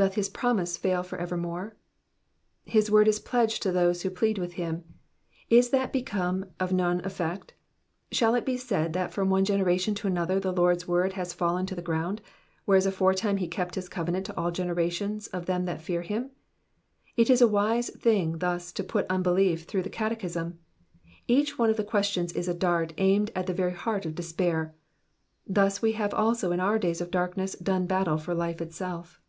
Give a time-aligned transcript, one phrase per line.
[0.00, 4.38] ''Doth his promise fail for evermore T^ His word is pledged to those who plead
[4.38, 4.84] with him;
[5.50, 7.52] is that become of none effect?
[8.12, 11.66] Shall it be said that from (me generation to another the Lord^s word has fallen
[11.66, 12.20] to the ground;
[12.64, 16.30] whereas aforetim« he kept his covenant to all generations of them tliat fear him?
[17.16, 17.50] It ii Digitized by VjOOQIC 414 EXPOSITIONS OF THE P8ALHS.
[17.50, 20.58] a wise thing thus to put unbelief through the catechism.
[21.26, 24.76] Each one of the questions is a dart aimed at the very heart of despair.
[25.44, 29.20] Thus have we also in our days of darkness done battle for life itself.